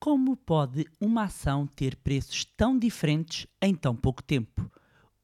Como 0.00 0.36
pode 0.36 0.86
uma 1.00 1.24
ação 1.24 1.66
ter 1.66 1.96
preços 1.96 2.44
tão 2.44 2.78
diferentes 2.78 3.48
em 3.60 3.74
tão 3.74 3.96
pouco 3.96 4.22
tempo? 4.22 4.70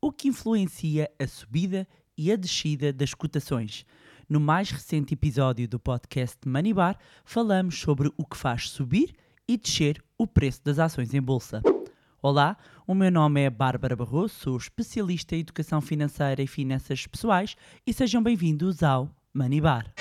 O 0.00 0.10
que 0.10 0.26
influencia 0.26 1.08
a 1.16 1.28
subida 1.28 1.86
e 2.18 2.32
a 2.32 2.36
descida 2.36 2.92
das 2.92 3.14
cotações? 3.14 3.86
No 4.28 4.40
mais 4.40 4.70
recente 4.70 5.14
episódio 5.14 5.68
do 5.68 5.78
podcast 5.78 6.36
Money 6.44 6.74
Bar, 6.74 6.98
falamos 7.24 7.78
sobre 7.78 8.10
o 8.16 8.26
que 8.26 8.36
faz 8.36 8.68
subir 8.68 9.14
e 9.46 9.56
descer 9.56 10.02
o 10.18 10.26
preço 10.26 10.64
das 10.64 10.80
ações 10.80 11.14
em 11.14 11.22
bolsa. 11.22 11.62
Olá, 12.20 12.56
o 12.84 12.94
meu 12.94 13.12
nome 13.12 13.42
é 13.42 13.50
Bárbara 13.50 13.94
Barroso, 13.94 14.34
sou 14.34 14.56
especialista 14.56 15.36
em 15.36 15.40
educação 15.40 15.80
financeira 15.80 16.42
e 16.42 16.48
finanças 16.48 17.06
pessoais 17.06 17.54
e 17.86 17.92
sejam 17.92 18.20
bem-vindos 18.20 18.82
ao 18.82 19.08
Money 19.32 19.60
Bar. 19.60 19.94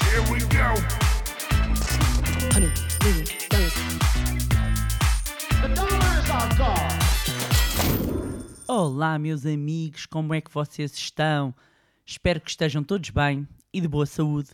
Here 0.00 0.20
we 0.30 0.40
go. 0.40 1.07
Olá, 8.90 9.18
meus 9.18 9.44
amigos, 9.44 10.06
como 10.06 10.32
é 10.32 10.40
que 10.40 10.50
vocês 10.50 10.94
estão? 10.94 11.54
Espero 12.06 12.40
que 12.40 12.48
estejam 12.48 12.82
todos 12.82 13.10
bem 13.10 13.46
e 13.70 13.82
de 13.82 13.86
boa 13.86 14.06
saúde. 14.06 14.48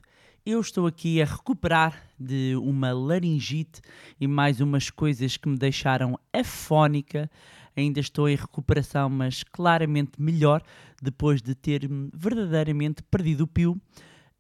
Eu 0.45 0.60
estou 0.60 0.88
aqui 0.88 1.23
a 1.23 1.24
recuperar 1.24 2.02
de 2.19 2.57
uma 2.57 2.93
laringite 2.93 3.80
e 4.20 4.27
mais 4.27 4.60
umas 4.60 4.91
coisas 4.91 5.37
que 5.37 5.48
me 5.48 5.57
deixaram 5.57 6.19
afónica. 6.33 7.30
Ainda 7.77 8.01
estou 8.01 8.29
em 8.29 8.34
recuperação, 8.34 9.09
mas 9.09 9.45
claramente 9.45 10.20
melhor 10.20 10.65
depois 11.01 11.41
de 11.41 11.55
ter 11.55 11.88
verdadeiramente 12.12 13.05
perdido 13.05 13.43
o 13.43 13.46
pio. 13.46 13.80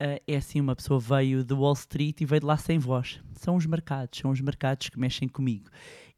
Ah, 0.00 0.20
é 0.26 0.36
assim, 0.36 0.60
uma 0.60 0.74
pessoa 0.74 0.98
veio 0.98 1.44
de 1.44 1.54
Wall 1.54 1.74
Street 1.74 2.20
e 2.20 2.26
veio 2.26 2.40
de 2.40 2.46
lá 2.46 2.56
sem 2.56 2.80
voz. 2.80 3.20
São 3.34 3.54
os 3.54 3.64
mercados, 3.64 4.18
são 4.18 4.32
os 4.32 4.40
mercados 4.40 4.88
que 4.88 4.98
mexem 4.98 5.28
comigo. 5.28 5.70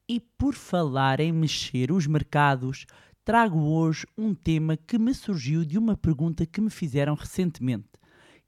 E 0.08 0.18
por 0.18 0.54
falar 0.54 1.20
em 1.20 1.30
mexer 1.30 1.92
os 1.92 2.06
mercados, 2.06 2.86
trago 3.26 3.58
hoje 3.58 4.06
um 4.16 4.32
tema 4.32 4.76
que 4.76 4.96
me 4.96 5.12
surgiu 5.12 5.64
de 5.64 5.76
uma 5.76 5.96
pergunta 5.96 6.46
que 6.46 6.60
me 6.60 6.70
fizeram 6.70 7.16
recentemente. 7.16 7.88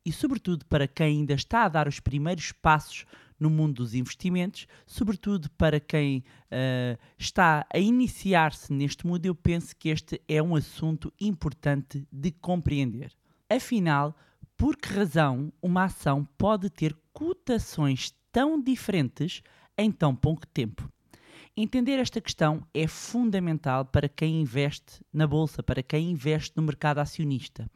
E, 0.06 0.12
sobretudo, 0.12 0.64
para 0.66 0.86
quem 0.86 1.18
ainda 1.18 1.34
está 1.34 1.64
a 1.64 1.68
dar 1.68 1.88
os 1.88 1.98
primeiros 1.98 2.52
passos 2.52 3.04
no 3.40 3.50
mundo 3.50 3.74
dos 3.74 3.92
investimentos, 3.92 4.68
sobretudo 4.86 5.50
para 5.50 5.80
quem 5.80 6.22
ah, 6.48 6.96
está 7.18 7.66
a 7.74 7.78
iniciar-se 7.80 8.72
neste 8.72 9.04
mundo, 9.04 9.26
eu 9.26 9.34
penso 9.34 9.74
que 9.74 9.88
este 9.88 10.22
é 10.28 10.40
um 10.40 10.54
assunto 10.54 11.12
importante 11.20 12.06
de 12.12 12.30
compreender. 12.30 13.10
Afinal, 13.50 14.16
por 14.56 14.76
que 14.76 14.94
razão 14.94 15.52
uma 15.60 15.86
ação 15.86 16.24
pode 16.38 16.70
ter 16.70 16.96
cotações 17.12 18.14
tão 18.30 18.62
diferentes 18.62 19.42
em 19.76 19.90
tão 19.90 20.14
pouco 20.14 20.46
tempo? 20.46 20.88
Entender 21.60 21.98
esta 21.98 22.20
questão 22.20 22.64
é 22.72 22.86
fundamental 22.86 23.84
para 23.84 24.08
quem 24.08 24.42
investe 24.42 25.04
na 25.12 25.26
bolsa, 25.26 25.60
para 25.60 25.82
quem 25.82 26.12
investe 26.12 26.52
no 26.56 26.62
mercado 26.62 26.98
acionista. 26.98 27.68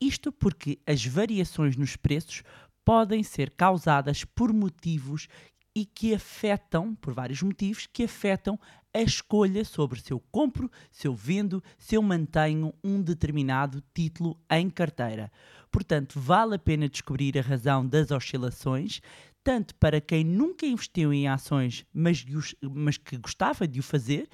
Isto 0.00 0.32
porque 0.32 0.78
as 0.86 1.04
variações 1.04 1.76
nos 1.76 1.96
preços 1.96 2.42
podem 2.82 3.22
ser 3.22 3.50
causadas 3.50 4.24
por 4.24 4.54
motivos 4.54 5.28
e 5.76 5.84
que 5.84 6.14
afetam, 6.14 6.94
por 6.94 7.12
vários 7.12 7.42
motivos, 7.42 7.86
que 7.86 8.04
afetam 8.04 8.58
a 8.92 9.02
escolha 9.02 9.66
sobre 9.66 10.00
se 10.00 10.14
eu 10.14 10.20
compro, 10.32 10.70
se 10.90 11.06
eu 11.06 11.14
vendo, 11.14 11.62
se 11.76 11.96
eu 11.96 12.02
mantenho 12.02 12.72
um 12.82 13.02
determinado 13.02 13.82
título 13.94 14.40
em 14.50 14.70
carteira. 14.70 15.30
Portanto, 15.70 16.18
vale 16.18 16.56
a 16.56 16.58
pena 16.58 16.88
descobrir 16.88 17.38
a 17.38 17.42
razão 17.42 17.86
das 17.86 18.10
oscilações, 18.10 19.02
tanto 19.42 19.74
para 19.76 20.00
quem 20.00 20.24
nunca 20.24 20.66
investiu 20.66 21.12
em 21.12 21.28
ações, 21.28 21.86
mas, 21.92 22.24
mas 22.62 22.96
que 22.96 23.16
gostava 23.16 23.66
de 23.66 23.80
o 23.80 23.82
fazer, 23.82 24.28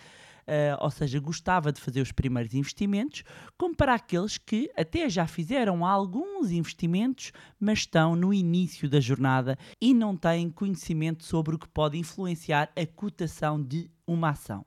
eh, 0.47 0.77
ou 0.81 0.91
seja, 0.91 1.19
gostava 1.19 1.73
de 1.73 1.81
fazer 1.81 2.01
os 2.01 2.13
primeiros 2.13 2.55
investimentos, 2.55 3.25
como 3.59 3.75
para 3.75 3.95
aqueles 3.95 4.39
que 4.39 4.71
até 4.77 5.09
já 5.09 5.27
fizeram 5.27 5.85
alguns 5.85 6.51
investimentos, 6.51 7.33
mas 7.59 7.81
estão 7.81 8.15
no 8.15 8.33
início 8.33 8.89
da 8.89 9.01
jornada 9.01 9.59
e 9.81 9.93
não 9.93 10.17
têm 10.17 10.51
conhecimento 10.51 11.25
sobre 11.25 11.55
o 11.55 11.59
que 11.59 11.69
pode 11.69 11.99
influenciar 11.99 12.71
a 12.77 12.87
cotação 12.87 13.63
de 13.63 13.91
uma 14.07 14.31
ação. 14.31 14.65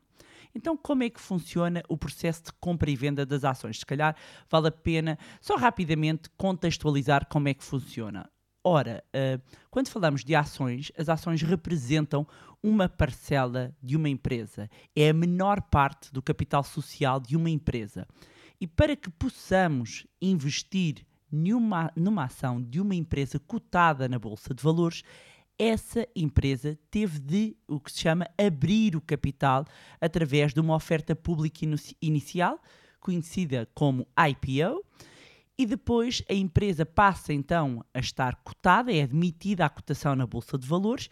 Então, 0.53 0.75
como 0.75 1.03
é 1.03 1.09
que 1.09 1.21
funciona 1.21 1.83
o 1.87 1.97
processo 1.97 2.45
de 2.45 2.53
compra 2.53 2.89
e 2.89 2.95
venda 2.95 3.25
das 3.25 3.43
ações? 3.43 3.79
Se 3.79 3.85
calhar 3.85 4.15
vale 4.49 4.67
a 4.67 4.71
pena 4.71 5.17
só 5.39 5.55
rapidamente 5.55 6.29
contextualizar 6.35 7.27
como 7.27 7.47
é 7.47 7.53
que 7.53 7.63
funciona. 7.63 8.29
Ora, 8.63 9.03
eh, 9.13 9.39
quando 9.71 9.87
falamos 9.87 10.23
de 10.23 10.35
ações, 10.35 10.91
as 10.97 11.07
ações 11.07 11.41
representam 11.41 12.27
uma 12.61 12.89
parcela 12.89 13.73
de 13.81 13.95
uma 13.95 14.09
empresa. 14.09 14.69
É 14.95 15.09
a 15.09 15.13
menor 15.13 15.61
parte 15.61 16.11
do 16.11 16.21
capital 16.21 16.63
social 16.63 17.19
de 17.19 17.37
uma 17.37 17.49
empresa. 17.49 18.05
E 18.59 18.67
para 18.67 18.95
que 18.95 19.09
possamos 19.09 20.05
investir 20.21 21.05
numa, 21.31 21.91
numa 21.95 22.25
ação 22.25 22.61
de 22.61 22.81
uma 22.81 22.95
empresa 22.95 23.39
cotada 23.39 24.09
na 24.09 24.19
Bolsa 24.19 24.53
de 24.53 24.61
Valores, 24.61 25.03
essa 25.57 26.07
empresa 26.15 26.77
teve 26.89 27.19
de 27.19 27.55
o 27.67 27.79
que 27.79 27.91
se 27.91 27.99
chama 27.99 28.27
abrir 28.37 28.95
o 28.95 29.01
capital 29.01 29.65
através 30.01 30.53
de 30.53 30.59
uma 30.59 30.75
oferta 30.75 31.15
pública 31.15 31.65
inici- 31.65 31.95
inicial, 32.01 32.59
conhecida 32.99 33.67
como 33.73 34.07
IPO, 34.17 34.83
e 35.59 35.65
depois 35.65 36.23
a 36.29 36.33
empresa 36.33 36.85
passa 36.85 37.33
então 37.33 37.83
a 37.93 37.99
estar 37.99 38.33
cotada, 38.45 38.93
é 38.93 39.01
admitida 39.03 39.65
à 39.65 39.69
cotação 39.69 40.15
na 40.15 40.25
Bolsa 40.25 40.57
de 40.57 40.65
Valores, 40.65 41.09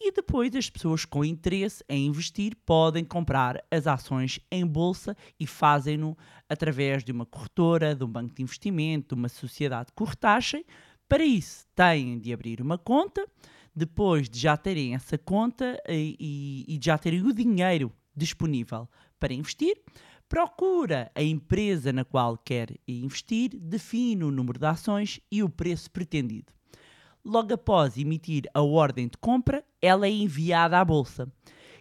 e 0.00 0.10
depois 0.10 0.56
as 0.56 0.70
pessoas 0.70 1.04
com 1.04 1.22
interesse 1.22 1.84
em 1.86 2.06
investir 2.06 2.56
podem 2.64 3.04
comprar 3.04 3.62
as 3.70 3.86
ações 3.86 4.40
em 4.50 4.66
bolsa 4.66 5.14
e 5.38 5.46
fazem-no 5.46 6.16
através 6.48 7.04
de 7.04 7.12
uma 7.12 7.26
corretora, 7.26 7.94
de 7.94 8.02
um 8.02 8.08
banco 8.08 8.34
de 8.34 8.42
investimento, 8.42 9.14
de 9.14 9.20
uma 9.20 9.28
sociedade 9.28 9.88
de 9.88 9.92
corretagem. 9.92 10.64
Para 11.06 11.22
isso, 11.22 11.66
têm 11.74 12.18
de 12.18 12.32
abrir 12.32 12.62
uma 12.62 12.78
conta, 12.78 13.28
depois 13.76 14.30
de 14.30 14.38
já 14.40 14.56
terem 14.56 14.94
essa 14.94 15.18
conta 15.18 15.78
e, 15.86 16.16
e- 16.18 16.74
e 16.74 16.78
de 16.78 16.86
já 16.86 16.96
terem 16.96 17.20
o 17.22 17.34
dinheiro 17.34 17.92
disponível 18.16 18.88
para 19.18 19.34
investir, 19.34 19.76
procura 20.30 21.10
a 21.12 21.22
empresa 21.24 21.92
na 21.92 22.04
qual 22.04 22.38
quer 22.38 22.76
investir, 22.86 23.50
define 23.58 24.22
o 24.22 24.30
número 24.30 24.60
de 24.60 24.64
ações 24.64 25.18
e 25.28 25.42
o 25.42 25.48
preço 25.48 25.90
pretendido. 25.90 26.52
Logo 27.24 27.52
após 27.52 27.98
emitir 27.98 28.44
a 28.54 28.62
ordem 28.62 29.08
de 29.08 29.18
compra, 29.18 29.64
ela 29.82 30.06
é 30.06 30.10
enviada 30.10 30.78
à 30.78 30.84
bolsa. 30.84 31.30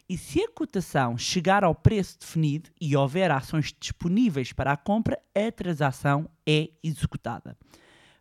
E 0.10 0.18
se 0.18 0.42
a 0.42 0.52
cotação 0.52 1.16
chegar 1.16 1.64
ao 1.64 1.76
preço 1.76 2.18
definido 2.20 2.72
e 2.82 2.98
houver 2.98 3.30
ações 3.30 3.72
disponíveis 3.80 4.52
para 4.52 4.72
a 4.72 4.78
compra, 4.78 5.22
a 5.36 5.52
transação 5.52 6.28
é 6.44 6.72
executada. 6.84 7.56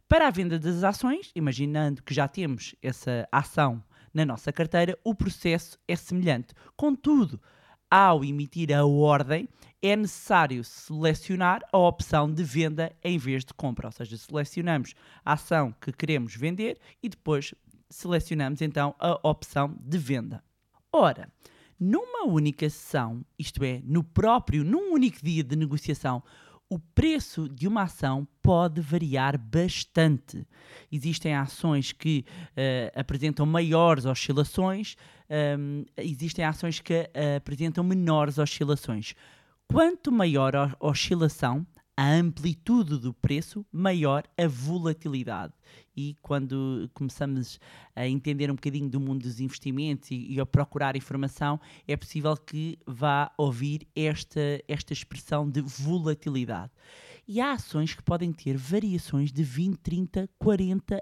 Para 0.07 0.29
a 0.29 0.31
venda 0.31 0.59
das 0.59 0.85
ações, 0.85 1.33
imaginando 1.35 2.03
que 2.03 2.13
já 2.13 2.29
temos 2.29 2.75
essa 2.83 3.27
ação 3.33 3.83
na 4.13 4.27
nossa 4.27 4.53
carteira, 4.53 4.99
o 5.03 5.15
processo 5.15 5.79
é 5.89 5.97
semelhante. 5.97 6.55
Contudo, 6.77 7.41
ao 7.91 8.25
emitir 8.25 8.73
a 8.73 8.85
ordem, 8.85 9.49
é 9.81 9.95
necessário 9.95 10.63
selecionar 10.65 11.63
a 11.73 11.79
opção 11.79 12.33
de 12.33 12.43
venda 12.43 12.93
em 13.03 13.17
vez 13.17 13.45
de 13.45 13.55
compra, 13.55 13.89
ou 13.89 13.93
seja, 13.93 14.17
selecionamos 14.17 14.95
a 15.25 15.35
ação 15.35 15.75
que 15.81 15.93
queremos 15.93 16.35
vender 16.35 16.79
e 17.03 17.09
depois 17.09 17.55
selecionamos 17.89 18.61
então 18.61 18.95
a 18.99 19.19
opção 19.23 19.77
de 19.81 19.99
venda. 19.99 20.43
Ora, 20.93 21.31
numa 21.79 22.27
única 22.27 22.69
sessão, 22.69 23.25
isto 23.39 23.63
é, 23.63 23.81
no 23.85 24.03
próprio, 24.03 24.65
num 24.65 24.93
único 24.93 25.25
dia 25.25 25.45
de 25.45 25.55
negociação, 25.55 26.23
o 26.69 26.79
preço 26.79 27.49
de 27.49 27.67
uma 27.67 27.83
ação 27.83 28.27
pode 28.49 28.81
variar 28.81 29.37
bastante. 29.37 30.47
Existem 30.91 31.37
ações 31.37 31.93
que 31.93 32.25
eh, 32.57 32.91
apresentam 32.97 33.45
maiores 33.45 34.07
oscilações, 34.07 34.97
hum, 35.59 35.85
existem 35.99 36.43
ações 36.43 36.81
que 36.81 37.11
eh, 37.13 37.37
apresentam 37.37 37.85
menores 37.85 38.39
oscilações. 38.39 39.15
Quanto 39.71 40.11
maior 40.11 40.57
a 40.57 40.75
oscilação, 40.81 41.67
a 41.95 42.11
amplitude 42.11 42.97
do 42.97 43.13
preço, 43.13 43.67
maior 43.71 44.25
a 44.39 44.49
volatilidade. 44.49 45.53
E 45.95 46.17
quando 46.23 46.91
começamos 46.95 47.61
a 47.95 48.09
entender 48.09 48.51
um 48.51 48.55
bocadinho 48.55 48.89
do 48.89 48.99
mundo 48.99 49.25
dos 49.25 49.41
investimentos 49.41 50.11
e, 50.11 50.33
e 50.33 50.41
a 50.41 50.47
procurar 50.47 50.97
informação, 50.97 51.61
é 51.87 51.95
possível 51.99 52.35
que 52.35 52.79
vá 52.87 53.31
ouvir 53.37 53.87
esta, 53.95 54.41
esta 54.67 54.95
expressão 54.95 55.51
de 55.51 55.61
volatilidade. 55.61 56.73
E 57.31 57.43
há 57.43 57.53
ações 57.53 57.95
que 57.95 58.03
podem 58.03 58.33
ter 58.33 58.57
variações 58.57 59.31
de 59.31 59.43
20, 59.43 59.77
30, 59.81 60.31
40 60.39 60.99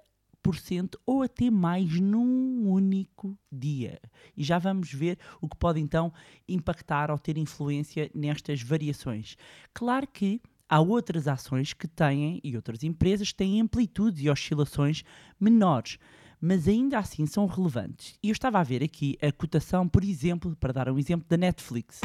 ou 1.06 1.22
até 1.22 1.50
mais 1.50 2.00
num 2.00 2.68
único 2.68 3.38
dia. 3.50 4.00
E 4.36 4.42
já 4.42 4.58
vamos 4.58 4.92
ver 4.92 5.18
o 5.40 5.48
que 5.48 5.56
pode 5.56 5.80
então 5.80 6.12
impactar 6.48 7.12
ou 7.12 7.18
ter 7.18 7.36
influência 7.36 8.10
nestas 8.12 8.60
variações. 8.60 9.36
Claro 9.72 10.06
que 10.06 10.40
há 10.68 10.80
outras 10.80 11.28
ações 11.28 11.72
que 11.72 11.86
têm, 11.86 12.40
e 12.42 12.56
outras 12.56 12.82
empresas 12.82 13.30
que 13.30 13.38
têm 13.38 13.60
amplitudes 13.60 14.22
e 14.22 14.28
oscilações 14.28 15.04
menores. 15.38 15.96
mas 16.40 16.68
ainda 16.68 16.98
assim 16.98 17.24
são 17.24 17.46
relevantes. 17.46 18.18
E 18.22 18.28
eu 18.28 18.32
estava 18.32 18.58
a 18.60 18.62
ver 18.62 18.82
aqui 18.82 19.16
a 19.22 19.32
cotação, 19.32 19.88
por 19.88 20.04
exemplo, 20.04 20.54
para 20.56 20.72
dar 20.72 20.88
um 20.90 20.98
exemplo 20.98 21.26
da 21.28 21.36
Netflix. 21.36 22.00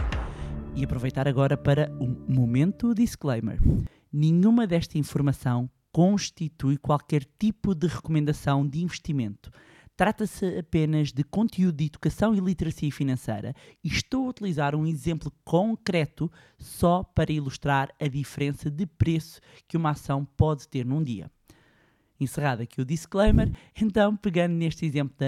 E 0.75 0.83
aproveitar 0.83 1.27
agora 1.27 1.57
para 1.57 1.91
um 1.99 2.15
momento 2.33 2.95
disclaimer. 2.95 3.59
Nenhuma 4.13 4.67
desta 4.67 4.97
informação 4.97 5.69
constitui 5.89 6.77
qualquer 6.77 7.23
tipo 7.39 7.73
de 7.73 7.87
recomendação 7.87 8.67
de 8.67 8.81
investimento. 8.81 9.49
Trata-se 9.95 10.57
apenas 10.57 11.13
de 11.13 11.23
conteúdo 11.23 11.77
de 11.77 11.85
educação 11.85 12.33
e 12.35 12.39
literacia 12.39 12.91
financeira 12.91 13.53
e 13.83 13.87
estou 13.87 14.25
a 14.25 14.29
utilizar 14.29 14.75
um 14.75 14.85
exemplo 14.85 15.31
concreto 15.45 16.29
só 16.57 17.03
para 17.03 17.31
ilustrar 17.31 17.93
a 17.99 18.07
diferença 18.07 18.69
de 18.69 18.85
preço 18.85 19.39
que 19.67 19.77
uma 19.77 19.91
ação 19.91 20.25
pode 20.25 20.67
ter 20.67 20.85
num 20.85 21.03
dia. 21.03 21.31
Encerrado 22.21 22.61
aqui 22.61 22.79
o 22.79 22.85
disclaimer, 22.85 23.51
então 23.75 24.15
pegando 24.15 24.53
neste 24.53 24.85
exemplo 24.85 25.15
da, 25.17 25.27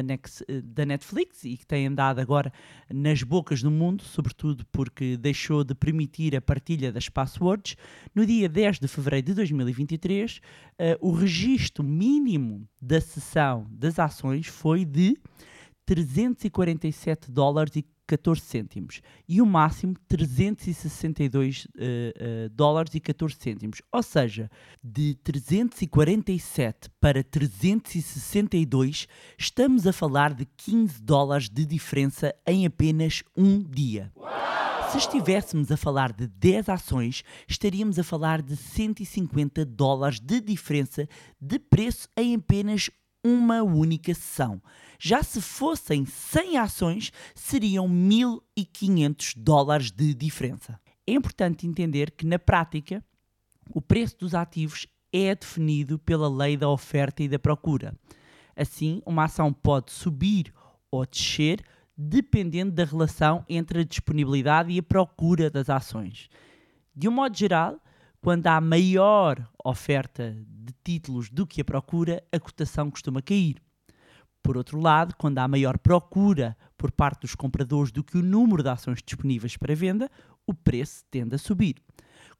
da 0.63 0.85
Netflix 0.85 1.43
e 1.43 1.57
que 1.57 1.65
tem 1.65 1.87
andado 1.87 2.19
agora 2.19 2.53
nas 2.87 3.23
bocas 3.23 3.63
do 3.63 3.71
mundo, 3.71 4.03
sobretudo 4.03 4.63
porque 4.71 5.17
deixou 5.17 5.63
de 5.63 5.73
permitir 5.73 6.35
a 6.35 6.41
partilha 6.41 6.91
das 6.91 7.09
passwords, 7.09 7.75
no 8.13 8.23
dia 8.27 8.47
10 8.47 8.79
de 8.79 8.87
fevereiro 8.87 9.25
de 9.25 9.33
2023, 9.33 10.39
eh, 10.77 10.95
o 11.01 11.11
registro 11.11 11.83
mínimo 11.83 12.69
da 12.79 13.01
sessão 13.01 13.65
das 13.71 13.97
ações 13.97 14.45
foi 14.45 14.85
de 14.85 15.17
347 15.87 17.31
dólares 17.31 17.75
e 17.75 17.85
14 18.13 18.41
cêntimos 18.41 19.01
e 19.27 19.41
o 19.41 19.45
máximo 19.45 19.95
362 20.07 21.67
eh, 21.75 22.13
eh, 22.15 22.49
dólares 22.49 22.93
e 22.93 22.99
14 22.99 23.35
cêntimos. 23.39 23.81
Ou 23.91 24.03
seja, 24.03 24.51
de 24.83 25.15
347 25.23 26.89
para 27.01 27.23
362, 27.23 29.07
estamos 29.37 29.87
a 29.87 29.93
falar 29.93 30.33
de 30.33 30.45
15 30.45 31.01
dólares 31.01 31.49
de 31.49 31.65
diferença 31.65 32.35
em 32.45 32.67
apenas 32.67 33.23
um 33.35 33.63
dia. 33.63 34.11
Se 34.91 34.99
estivéssemos 34.99 35.71
a 35.71 35.77
falar 35.77 36.13
de 36.13 36.27
10 36.27 36.69
ações, 36.69 37.23
estaríamos 37.47 37.97
a 37.97 38.03
falar 38.03 38.43
de 38.43 38.55
150 38.55 39.65
dólares 39.65 40.19
de 40.19 40.39
diferença 40.39 41.09
de 41.41 41.57
preço 41.57 42.07
em 42.15 42.35
apenas 42.35 42.91
uma 43.23 43.63
única 43.63 44.13
sessão. 44.13 44.61
Já 44.99 45.23
se 45.23 45.41
fossem 45.41 46.05
100 46.05 46.57
ações, 46.57 47.11
seriam 47.35 47.87
1.500 47.87 49.33
dólares 49.37 49.91
de 49.91 50.13
diferença. 50.13 50.79
É 51.05 51.13
importante 51.13 51.67
entender 51.67 52.11
que, 52.11 52.25
na 52.25 52.39
prática, 52.39 53.03
o 53.73 53.81
preço 53.81 54.17
dos 54.19 54.33
ativos 54.33 54.87
é 55.11 55.35
definido 55.35 55.99
pela 55.99 56.29
lei 56.29 56.57
da 56.57 56.69
oferta 56.69 57.21
e 57.21 57.27
da 57.27 57.37
procura. 57.37 57.95
Assim, 58.55 59.01
uma 59.05 59.25
ação 59.25 59.51
pode 59.51 59.91
subir 59.91 60.53
ou 60.89 61.05
descer 61.05 61.63
dependendo 61.95 62.71
da 62.71 62.85
relação 62.85 63.45
entre 63.47 63.81
a 63.81 63.83
disponibilidade 63.83 64.71
e 64.71 64.79
a 64.79 64.83
procura 64.83 65.49
das 65.49 65.69
ações. 65.69 66.29
De 66.95 67.07
um 67.07 67.11
modo 67.11 67.37
geral, 67.37 67.79
quando 68.23 68.47
há 68.47 68.61
maior 68.61 69.45
oferta 69.65 70.33
de 70.47 70.73
títulos 70.81 71.29
do 71.29 71.45
que 71.45 71.59
a 71.59 71.65
procura, 71.65 72.23
a 72.31 72.39
cotação 72.39 72.89
costuma 72.89 73.21
cair. 73.21 73.61
Por 74.41 74.55
outro 74.55 74.79
lado, 74.79 75.13
quando 75.17 75.39
há 75.39 75.47
maior 75.47 75.77
procura 75.77 76.55
por 76.77 76.89
parte 76.89 77.23
dos 77.23 77.35
compradores 77.35 77.91
do 77.91 78.01
que 78.01 78.17
o 78.17 78.23
número 78.23 78.63
de 78.63 78.69
ações 78.69 79.03
disponíveis 79.05 79.57
para 79.57 79.75
venda, 79.75 80.09
o 80.47 80.53
preço 80.53 81.03
tende 81.11 81.35
a 81.35 81.37
subir. 81.37 81.75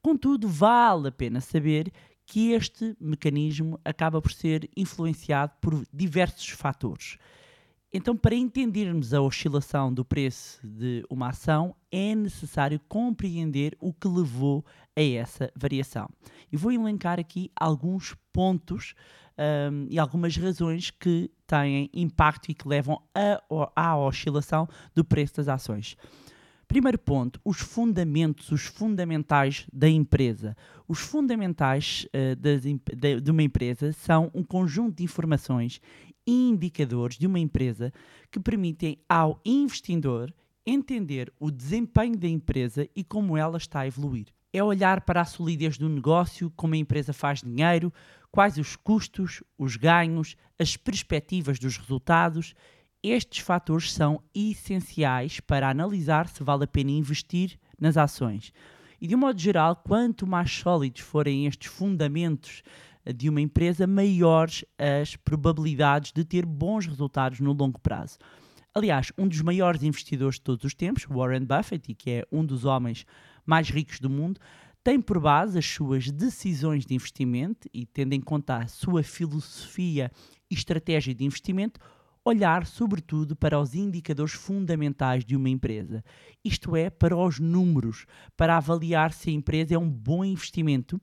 Contudo, 0.01 0.47
vale 0.47 1.09
a 1.09 1.11
pena 1.11 1.41
saber 1.41 1.91
que 2.25 2.51
este 2.51 2.95
mecanismo 2.97 3.77
acaba 3.83 4.21
por 4.21 4.31
ser 4.31 4.69
influenciado 4.77 5.51
por 5.59 5.83
diversos 5.91 6.47
fatores. 6.47 7.17
Então, 7.95 8.17
para 8.17 8.33
entendermos 8.33 9.13
a 9.13 9.21
oscilação 9.21 9.93
do 9.93 10.03
preço 10.03 10.65
de 10.65 11.05
uma 11.09 11.29
ação, 11.29 11.75
é 11.91 12.15
necessário 12.15 12.79
compreender 12.87 13.77
o 13.79 13.93
que 13.93 14.07
levou 14.07 14.65
a 14.95 15.01
essa 15.01 15.51
variação. 15.55 16.09
E 16.51 16.57
vou 16.57 16.71
elencar 16.71 17.19
aqui 17.19 17.51
alguns 17.55 18.15
pontos 18.31 18.93
hum, 19.71 19.87
e 19.89 19.99
algumas 19.99 20.35
razões 20.37 20.91
que 20.91 21.29
têm 21.47 21.89
impacto 21.93 22.49
e 22.49 22.53
que 22.53 22.67
levam 22.67 23.01
à 23.75 23.97
oscilação 23.97 24.67
do 24.93 25.03
preço 25.03 25.37
das 25.37 25.47
ações. 25.47 25.97
Primeiro 26.67 26.97
ponto, 26.97 27.39
os 27.45 27.59
fundamentos, 27.59 28.51
os 28.51 28.63
fundamentais 28.63 29.67
da 29.71 29.87
empresa. 29.87 30.55
Os 30.87 30.99
fundamentais 30.99 32.07
eh, 32.11 32.33
das 32.33 32.63
de, 32.63 33.21
de 33.21 33.31
uma 33.31 33.43
empresa 33.43 33.93
são 33.93 34.31
um 34.33 34.43
conjunto 34.43 34.95
de 34.97 35.03
informações 35.03 35.79
e 36.25 36.49
indicadores 36.49 37.17
de 37.17 37.27
uma 37.27 37.37
empresa 37.37 37.93
que 38.31 38.39
permitem 38.39 38.97
ao 39.07 39.39
investidor 39.45 40.33
entender 40.65 41.31
o 41.39 41.51
desempenho 41.51 42.17
da 42.17 42.27
empresa 42.27 42.87
e 42.95 43.03
como 43.03 43.37
ela 43.37 43.57
está 43.57 43.81
a 43.81 43.87
evoluir. 43.87 44.27
É 44.53 44.63
olhar 44.63 45.01
para 45.01 45.21
a 45.21 45.25
solidez 45.25 45.79
do 45.79 45.89
negócio, 45.89 46.53
como 46.55 46.75
a 46.75 46.77
empresa 46.77 47.11
faz 47.11 47.41
dinheiro, 47.41 47.91
quais 48.31 48.57
os 48.57 48.75
custos, 48.75 49.43
os 49.57 49.75
ganhos, 49.75 50.37
as 50.59 50.77
perspectivas 50.77 51.57
dos 51.57 51.75
resultados. 51.75 52.53
Estes 53.01 53.39
fatores 53.39 53.91
são 53.91 54.21
essenciais 54.33 55.39
para 55.39 55.69
analisar 55.69 56.27
se 56.27 56.43
vale 56.43 56.65
a 56.65 56.67
pena 56.67 56.91
investir 56.91 57.59
nas 57.79 57.97
ações. 57.97 58.53
E 59.01 59.07
de 59.07 59.15
um 59.15 59.19
modo 59.19 59.39
geral, 59.39 59.75
quanto 59.75 60.25
mais 60.25 60.51
sólidos 60.51 61.01
forem 61.01 61.45
estes 61.47 61.67
fundamentos 61.67 62.61
eh, 63.03 63.11
de 63.11 63.27
uma 63.29 63.41
empresa, 63.41 63.85
maiores 63.85 64.63
as 64.77 65.15
probabilidades 65.15 66.11
de 66.11 66.23
ter 66.23 66.45
bons 66.45 66.85
resultados 66.85 67.39
no 67.39 67.51
longo 67.51 67.79
prazo. 67.79 68.17
Aliás, 68.73 69.11
um 69.17 69.27
dos 69.27 69.41
maiores 69.41 69.83
investidores 69.83 70.35
de 70.35 70.41
todos 70.41 70.63
os 70.63 70.73
tempos, 70.73 71.05
Warren 71.05 71.45
Buffett, 71.45 71.91
e 71.91 71.93
que 71.93 72.09
é 72.09 72.27
um 72.31 72.43
dos 72.45 72.65
homens 72.65 73.05
mais 73.45 73.69
ricos 73.69 73.99
do 73.99 74.09
mundo, 74.09 74.39
tem 74.83 74.99
por 74.99 75.19
base 75.19 75.57
as 75.57 75.65
suas 75.65 76.11
decisões 76.11 76.85
de 76.85 76.93
investimento 76.93 77.69
e, 77.73 77.85
tendo 77.85 78.13
em 78.13 78.19
conta 78.19 78.57
a 78.57 78.67
sua 78.67 79.01
filosofia 79.01 80.11
e 80.51 80.53
estratégia 80.53 81.15
de 81.15 81.23
investimento, 81.23 81.79
olhar 82.25 82.65
sobretudo 82.65 83.35
para 83.35 83.59
os 83.59 83.75
indicadores 83.75 84.33
fundamentais 84.33 85.25
de 85.25 85.35
uma 85.35 85.49
empresa. 85.49 86.03
Isto 86.43 86.75
é, 86.75 86.89
para 86.89 87.15
os 87.17 87.39
números, 87.39 88.05
para 88.37 88.57
avaliar 88.57 89.11
se 89.11 89.29
a 89.29 89.33
empresa 89.33 89.75
é 89.75 89.77
um 89.77 89.89
bom 89.89 90.23
investimento 90.23 91.01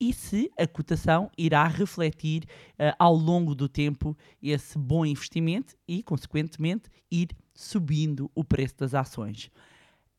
e 0.00 0.12
se 0.12 0.50
a 0.58 0.66
cotação 0.66 1.30
irá 1.36 1.66
refletir 1.66 2.44
eh, 2.78 2.94
ao 2.98 3.14
longo 3.14 3.54
do 3.54 3.68
tempo 3.68 4.16
esse 4.42 4.78
bom 4.78 5.04
investimento 5.04 5.74
e, 5.86 6.02
consequentemente, 6.02 6.88
ir 7.10 7.28
subindo 7.54 8.30
o 8.34 8.42
preço 8.42 8.76
das 8.78 8.94
ações. 8.94 9.50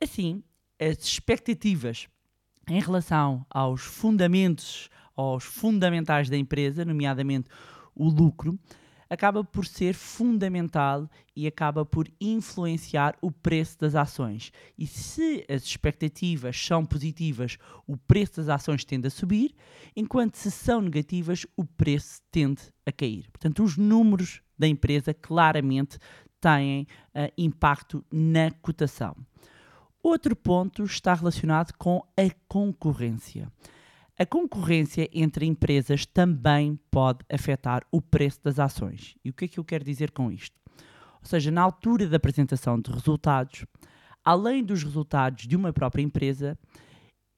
Assim, 0.02 0.44
as 0.80 1.04
expectativas 1.04 2.08
em 2.70 2.80
relação 2.80 3.46
aos 3.50 3.82
fundamentos, 3.82 4.90
aos 5.16 5.44
fundamentais 5.44 6.30
da 6.30 6.38
empresa, 6.38 6.86
nomeadamente 6.86 7.50
o 7.96 8.10
lucro, 8.10 8.58
acaba 9.10 9.44
por 9.44 9.66
ser 9.66 9.94
fundamental 9.94 11.08
e 11.36 11.46
acaba 11.46 11.86
por 11.86 12.08
influenciar 12.20 13.16
o 13.22 13.32
preço 13.32 13.78
das 13.80 13.96
ações. 13.96 14.52
E 14.78 14.88
se 14.88 15.46
as 15.48 15.64
expectativas 15.64 16.58
são 16.58 16.84
positivas, 16.86 17.58
o 17.86 17.96
preço 17.96 18.38
das 18.38 18.50
ações 18.50 18.84
tende 18.84 19.08
a 19.08 19.12
subir, 19.12 19.54
enquanto 19.96 20.36
se 20.36 20.50
são 20.50 20.82
negativas, 20.82 21.46
o 21.56 21.64
preço 21.64 22.22
tende 22.32 22.62
a 22.86 22.92
cair. 22.92 23.30
Portanto, 23.32 23.64
os 23.64 23.78
números 23.78 24.42
da 24.58 24.68
empresa 24.68 25.14
claramente 25.14 26.00
têm 26.42 26.88
ah, 27.14 27.30
impacto 27.38 28.04
na 28.12 28.52
cotação. 28.62 29.16
Outro 30.04 30.36
ponto 30.36 30.84
está 30.84 31.14
relacionado 31.14 31.72
com 31.78 32.04
a 32.18 32.30
concorrência. 32.46 33.50
A 34.20 34.26
concorrência 34.26 35.10
entre 35.14 35.46
empresas 35.46 36.06
também 36.06 36.78
pode 36.92 37.20
afetar 37.32 37.84
o 37.90 38.02
preço 38.02 38.42
das 38.44 38.60
ações. 38.60 39.16
E 39.24 39.30
o 39.30 39.34
que 39.34 39.46
é 39.46 39.48
que 39.48 39.58
eu 39.58 39.64
quero 39.64 39.86
dizer 39.86 40.12
com 40.12 40.30
isto? 40.30 40.54
Ou 41.22 41.26
seja, 41.26 41.50
na 41.50 41.62
altura 41.62 42.06
da 42.06 42.18
apresentação 42.18 42.78
de 42.78 42.92
resultados, 42.92 43.66
além 44.26 44.62
dos 44.62 44.84
resultados 44.84 45.48
de 45.48 45.56
uma 45.56 45.72
própria 45.72 46.04
empresa, 46.04 46.60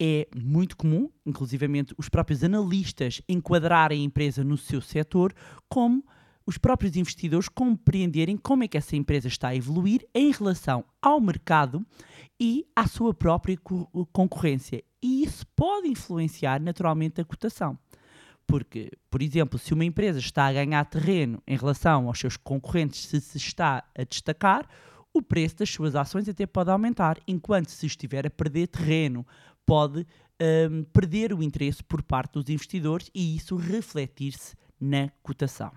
é 0.01 0.27
muito 0.35 0.75
comum, 0.75 1.07
inclusivamente 1.23 1.93
os 1.99 2.09
próprios 2.09 2.43
analistas 2.43 3.21
enquadrarem 3.29 4.01
a 4.01 4.05
empresa 4.05 4.43
no 4.43 4.57
seu 4.57 4.81
setor, 4.81 5.35
como 5.69 6.03
os 6.45 6.57
próprios 6.57 6.95
investidores 6.95 7.49
compreenderem 7.49 8.37
como 8.37 8.63
é 8.63 8.67
que 8.67 8.77
essa 8.77 8.95
empresa 8.95 9.27
está 9.27 9.49
a 9.49 9.55
evoluir 9.55 10.05
em 10.13 10.31
relação 10.31 10.85
ao 11.01 11.19
mercado 11.19 11.85
e 12.39 12.65
à 12.75 12.87
sua 12.87 13.13
própria 13.13 13.57
co- 13.57 13.87
concorrência. 14.11 14.83
E 15.01 15.23
isso 15.23 15.45
pode 15.55 15.87
influenciar 15.87 16.59
naturalmente 16.61 17.19
a 17.19 17.25
cotação. 17.25 17.77
Porque, 18.47 18.91
por 19.09 19.23
exemplo, 19.23 19.57
se 19.57 19.73
uma 19.73 19.83
empresa 19.85 20.19
está 20.19 20.45
a 20.45 20.53
ganhar 20.53 20.85
terreno 20.85 21.41
em 21.47 21.57
relação 21.57 22.07
aos 22.07 22.19
seus 22.19 22.37
concorrentes, 22.37 22.99
se 23.07 23.19
se 23.19 23.37
está 23.37 23.83
a 23.97 24.03
destacar, 24.03 24.69
o 25.11 25.21
preço 25.21 25.57
das 25.57 25.69
suas 25.69 25.95
ações 25.95 26.29
até 26.29 26.45
pode 26.45 26.69
aumentar, 26.69 27.17
enquanto 27.27 27.69
se 27.69 27.87
estiver 27.87 28.27
a 28.27 28.29
perder 28.29 28.67
terreno, 28.67 29.25
pode 29.65 30.05
hum, 30.69 30.83
perder 30.93 31.33
o 31.33 31.41
interesse 31.41 31.83
por 31.83 32.03
parte 32.03 32.33
dos 32.33 32.49
investidores 32.49 33.09
e 33.15 33.35
isso 33.35 33.55
refletir-se 33.55 34.55
na 34.79 35.09
cotação. 35.23 35.71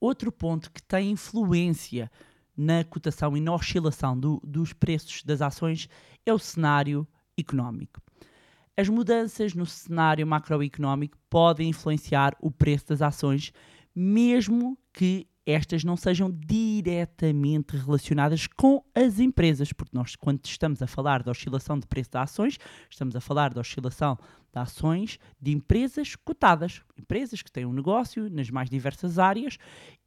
Outro 0.00 0.32
ponto 0.32 0.70
que 0.72 0.82
tem 0.82 1.10
influência 1.10 2.10
na 2.56 2.82
cotação 2.84 3.36
e 3.36 3.40
na 3.40 3.54
oscilação 3.54 4.18
do- 4.18 4.40
dos 4.44 4.72
preços 4.72 5.22
das 5.22 5.40
ações 5.42 5.88
é 6.24 6.32
o 6.32 6.38
cenário 6.38 7.06
económico. 7.38 8.00
As 8.76 8.88
mudanças 8.88 9.54
no 9.54 9.66
cenário 9.66 10.26
macroeconómico 10.26 11.18
podem 11.28 11.68
influenciar 11.68 12.34
o 12.40 12.50
preço 12.50 12.86
das 12.88 13.02
ações, 13.02 13.52
mesmo 13.94 14.78
que 14.92 15.26
estas 15.50 15.84
não 15.84 15.96
sejam 15.96 16.30
diretamente 16.30 17.76
relacionadas 17.76 18.46
com 18.46 18.82
as 18.94 19.18
empresas, 19.18 19.72
porque 19.72 19.96
nós, 19.96 20.16
quando 20.16 20.44
estamos 20.44 20.80
a 20.82 20.86
falar 20.86 21.22
da 21.22 21.30
oscilação 21.30 21.78
de 21.78 21.86
preço 21.86 22.10
de 22.10 22.18
ações, 22.18 22.58
estamos 22.88 23.14
a 23.16 23.20
falar 23.20 23.52
da 23.52 23.60
oscilação 23.60 24.18
de 24.52 24.58
ações 24.58 25.18
de 25.40 25.52
empresas 25.52 26.16
cotadas, 26.16 26.82
empresas 26.98 27.40
que 27.40 27.52
têm 27.52 27.64
um 27.64 27.72
negócio 27.72 28.28
nas 28.30 28.50
mais 28.50 28.68
diversas 28.68 29.18
áreas 29.18 29.58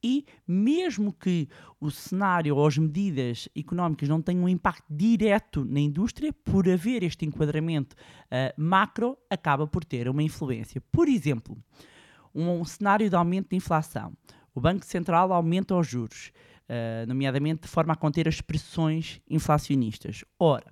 e 0.04 0.26
mesmo 0.46 1.14
que 1.14 1.48
o 1.80 1.90
cenário 1.90 2.56
ou 2.56 2.68
as 2.68 2.78
medidas 2.78 3.48
económicas 3.56 4.10
não 4.10 4.22
tenham 4.22 4.44
um 4.44 4.50
impacto 4.50 4.86
direto 4.90 5.64
na 5.64 5.80
indústria, 5.80 6.34
por 6.34 6.68
haver 6.68 7.04
este 7.04 7.26
enquadramento 7.26 7.96
ah, 8.30 8.54
macro, 8.58 9.18
acaba 9.30 9.66
por 9.66 9.86
ter 9.86 10.10
uma 10.10 10.22
influência. 10.22 10.82
Por 10.92 11.08
exemplo, 11.08 11.58
um, 12.34 12.66
cenário 12.66 13.10
de 13.10 13.16
aumento 13.16 13.50
de 13.50 13.56
inflação. 13.56 14.14
O 14.54 14.62
Banco 14.62 14.86
Central 14.86 15.34
aumenta 15.34 15.76
os 15.76 15.88
juros, 15.88 16.32
ah, 16.70 17.06
nomeadamente 17.08 17.64
de 17.64 17.68
forma 17.68 17.94
a 17.94 17.96
conter 17.96 18.28
as 18.28 18.42
pressões 18.42 19.22
inflacionistas. 19.30 20.24
Ora, 20.40 20.72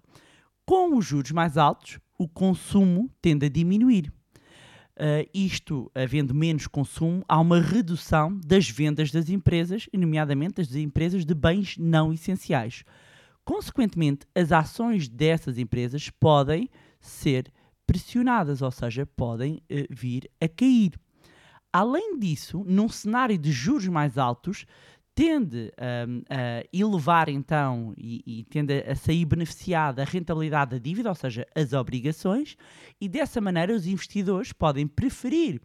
com 0.66 0.96
os 0.98 1.06
juros 1.06 1.32
mais 1.32 1.58
altos, 1.58 2.00
o 2.18 2.28
consumo 2.28 3.10
tende 3.22 3.46
a 3.46 3.50
diminuir. 3.50 4.12
Uh, 4.92 5.26
isto, 5.34 5.90
havendo 5.96 6.34
menos 6.34 6.68
consumo, 6.68 7.24
há 7.28 7.40
uma 7.40 7.60
redução 7.60 8.40
das 8.46 8.70
vendas 8.70 9.10
das 9.10 9.30
empresas, 9.30 9.88
nomeadamente 9.92 10.56
das 10.56 10.76
empresas 10.76 11.26
de 11.26 11.34
bens 11.34 11.76
não 11.78 12.14
essenciais. 12.14 12.84
Consequentemente, 13.44 14.28
as 14.36 14.52
ações 14.52 15.10
dessas 15.10 15.58
empresas 15.58 16.12
podem 16.12 16.70
ser 17.00 17.52
pressionadas, 17.88 18.62
ou 18.62 18.70
seja, 18.70 19.06
podem 19.06 19.56
uh, 19.56 19.88
vir 19.90 20.30
a 20.40 20.48
cair. 20.48 20.92
Além 21.74 22.20
disso, 22.20 22.64
num 22.68 22.90
cenário 22.90 23.38
de 23.38 23.52
juros 23.52 23.88
mais 23.88 24.18
altos, 24.18 24.66
tende 25.16 25.72
um, 26.08 26.22
a 26.30 26.64
elevar 26.74 27.30
então 27.30 27.94
e, 27.98 28.22
e 28.26 28.44
tende 28.46 28.80
a 28.80 28.96
sair 28.96 29.26
beneficiada 29.26 30.02
a 30.02 30.06
rentabilidade 30.06 30.72
da 30.72 30.78
dívida, 30.78 31.10
ou 31.10 31.16
seja, 31.16 31.46
as 31.56 31.74
obrigações, 31.74 32.58
e 33.00 33.08
dessa 33.08 33.40
maneira 33.40 33.74
os 33.74 33.86
investidores 33.86 34.52
podem 34.52 34.88
preferir 34.88 35.62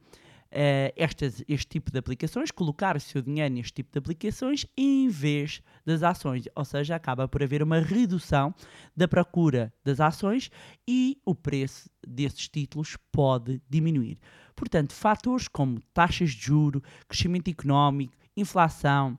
uh, 0.52 0.92
estas, 0.96 1.42
este 1.48 1.66
tipo 1.66 1.90
de 1.90 1.98
aplicações, 1.98 2.50
colocar 2.50 2.96
o 2.96 3.00
seu 3.00 3.22
dinheiro 3.22 3.54
neste 3.54 3.72
tipo 3.72 3.92
de 3.92 3.98
aplicações 3.98 4.66
em 4.76 5.08
vez 5.08 5.62
das 5.84 6.02
ações, 6.02 6.48
ou 6.54 6.64
seja, 6.64 6.96
acaba 6.96 7.28
por 7.28 7.42
haver 7.42 7.62
uma 7.62 7.80
redução 7.80 8.54
da 8.96 9.06
procura 9.06 9.72
das 9.84 10.00
ações 10.00 10.50
e 10.86 11.18
o 11.24 11.34
preço 11.34 11.88
desses 12.06 12.48
títulos 12.48 12.96
pode 13.12 13.60
diminuir. 13.68 14.18
Portanto, 14.54 14.92
fatores 14.92 15.48
como 15.48 15.80
taxas 15.92 16.30
de 16.30 16.46
juro, 16.46 16.82
crescimento 17.08 17.48
económico, 17.48 18.14
inflação, 18.36 19.18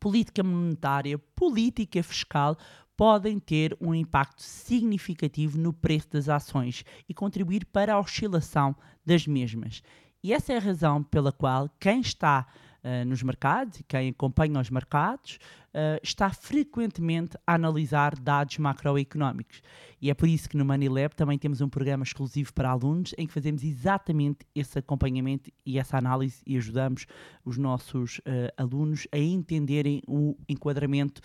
política 0.00 0.42
monetária, 0.42 1.18
política 1.18 2.02
fiscal 2.02 2.56
podem 2.96 3.38
ter 3.38 3.76
um 3.80 3.94
impacto 3.94 4.42
significativo 4.42 5.58
no 5.58 5.72
preço 5.72 6.10
das 6.10 6.28
ações 6.28 6.84
e 7.08 7.14
contribuir 7.14 7.64
para 7.66 7.94
a 7.94 8.00
oscilação 8.00 8.74
das 9.04 9.26
mesmas. 9.26 9.82
E 10.22 10.32
essa 10.32 10.52
é 10.52 10.56
a 10.56 10.60
razão 10.60 11.02
pela 11.02 11.32
qual 11.32 11.68
quem 11.80 12.00
está 12.00 12.46
uh, 12.84 13.04
nos 13.04 13.24
mercados 13.24 13.80
e 13.80 13.82
quem 13.82 14.10
acompanha 14.10 14.60
os 14.60 14.70
mercados 14.70 15.40
uh, 15.68 15.98
está 16.00 16.30
frequentemente 16.30 17.36
a 17.44 17.54
analisar 17.54 18.14
dados 18.16 18.58
macroeconómicos. 18.58 19.60
E 20.00 20.10
é 20.10 20.14
por 20.14 20.28
isso 20.28 20.48
que 20.48 20.56
no 20.56 20.64
Money 20.64 20.88
Lab 20.88 21.16
também 21.16 21.36
temos 21.38 21.60
um 21.60 21.68
programa 21.68 22.04
exclusivo 22.04 22.52
para 22.52 22.70
alunos 22.70 23.12
em 23.18 23.26
que 23.26 23.32
fazemos 23.32 23.64
exatamente 23.64 24.46
esse 24.54 24.78
acompanhamento 24.78 25.50
e 25.66 25.76
essa 25.76 25.98
análise 25.98 26.40
e 26.46 26.56
ajudamos 26.56 27.06
os 27.44 27.58
nossos 27.58 28.18
uh, 28.18 28.52
alunos 28.56 29.08
a 29.10 29.18
entenderem 29.18 30.02
o 30.06 30.36
enquadramento 30.48 31.20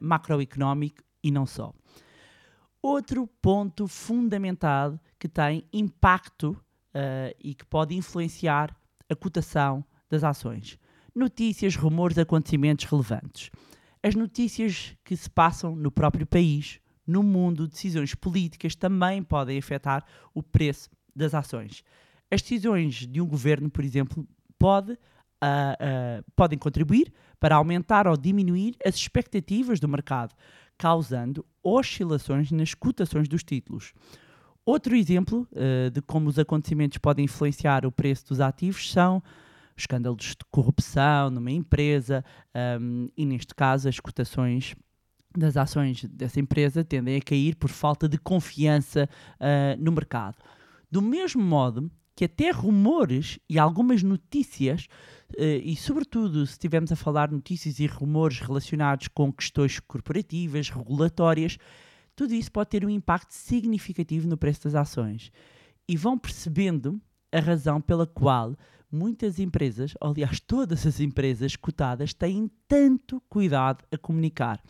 macroeconómico 0.00 1.02
e 1.22 1.30
não 1.30 1.46
só. 1.46 1.72
Outro 2.82 3.26
ponto 3.40 3.88
fundamental 3.88 4.98
que 5.18 5.28
tem 5.28 5.64
impacto 5.72 6.56
uh, 6.96 7.36
e 7.38 7.54
que 7.54 7.64
pode 7.66 7.94
influenciar 7.94 8.74
a 9.08 9.14
cotação 9.14 9.84
das 10.08 10.24
ações. 10.24 10.78
Notícias, 11.14 11.76
rumores, 11.76 12.18
acontecimentos 12.18 12.86
relevantes. 12.86 13.50
As 14.02 14.14
notícias 14.14 14.94
que 15.04 15.16
se 15.16 15.28
passam 15.28 15.74
no 15.76 15.90
próprio 15.90 16.26
país, 16.26 16.80
no 17.06 17.22
mundo, 17.22 17.68
decisões 17.68 18.14
políticas 18.14 18.74
também 18.74 19.22
podem 19.22 19.58
afetar 19.58 20.04
o 20.34 20.42
preço 20.42 20.90
das 21.14 21.34
ações. 21.34 21.82
As 22.30 22.42
decisões 22.42 23.06
de 23.06 23.20
um 23.20 23.26
governo, 23.26 23.70
por 23.70 23.84
exemplo, 23.84 24.26
pode, 24.58 24.92
uh, 24.92 24.96
uh, 24.96 26.24
podem 26.34 26.58
contribuir 26.58 27.12
para 27.38 27.56
aumentar 27.56 28.06
ou 28.06 28.16
diminuir 28.16 28.74
as 28.84 28.96
expectativas 28.96 29.78
do 29.78 29.88
mercado, 29.88 30.34
causando 30.76 31.46
oscilações 31.62 32.50
nas 32.50 32.74
cotações 32.74 33.28
dos 33.28 33.42
títulos. 33.42 33.94
Outro 34.66 34.96
exemplo 34.96 35.46
uh, 35.52 35.90
de 35.92 36.02
como 36.02 36.28
os 36.28 36.40
acontecimentos 36.40 36.98
podem 36.98 37.26
influenciar 37.26 37.86
o 37.86 37.92
preço 37.92 38.26
dos 38.26 38.40
ativos 38.40 38.90
são 38.90 39.22
escândalos 39.76 40.24
de 40.24 40.44
corrupção 40.50 41.30
numa 41.30 41.52
empresa 41.52 42.24
um, 42.80 43.08
e, 43.16 43.24
neste 43.24 43.54
caso, 43.54 43.88
as 43.88 44.00
cotações 44.00 44.74
das 45.36 45.56
ações 45.56 46.04
dessa 46.04 46.40
empresa 46.40 46.82
tendem 46.82 47.16
a 47.16 47.20
cair 47.20 47.54
por 47.54 47.70
falta 47.70 48.08
de 48.08 48.18
confiança 48.18 49.08
uh, 49.34 49.80
no 49.80 49.92
mercado. 49.92 50.36
Do 50.90 51.00
mesmo 51.00 51.42
modo 51.42 51.88
que 52.16 52.24
até 52.24 52.50
rumores 52.50 53.38
e 53.48 53.60
algumas 53.60 54.02
notícias, 54.02 54.88
uh, 55.38 55.42
e 55.62 55.76
sobretudo 55.76 56.44
se 56.44 56.52
estivermos 56.54 56.90
a 56.90 56.96
falar 56.96 57.30
notícias 57.30 57.78
e 57.78 57.86
rumores 57.86 58.40
relacionados 58.40 59.06
com 59.06 59.32
questões 59.32 59.78
corporativas, 59.78 60.70
regulatórias, 60.70 61.56
tudo 62.16 62.34
isso 62.34 62.50
pode 62.50 62.70
ter 62.70 62.84
um 62.84 62.90
impacto 62.90 63.32
significativo 63.32 64.26
no 64.26 64.38
preço 64.38 64.64
das 64.64 64.74
ações. 64.74 65.30
E 65.86 65.96
vão 65.96 66.18
percebendo 66.18 67.00
a 67.30 67.38
razão 67.38 67.80
pela 67.80 68.06
qual 68.06 68.56
muitas 68.90 69.38
empresas, 69.38 69.94
aliás, 70.00 70.40
todas 70.40 70.86
as 70.86 70.98
empresas 70.98 71.54
cotadas, 71.54 72.14
têm 72.14 72.50
tanto 72.66 73.22
cuidado 73.28 73.84
a 73.92 73.98
comunicar. 73.98 74.62